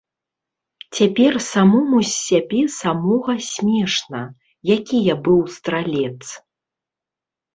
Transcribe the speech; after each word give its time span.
Цяпер 0.99 1.33
самому 1.53 1.97
з 2.05 2.11
сябе 2.27 2.61
самога 2.77 3.35
смешна, 3.51 4.21
які 4.75 4.97
я 5.09 5.15
быў 5.27 5.39
стралец. 5.57 6.15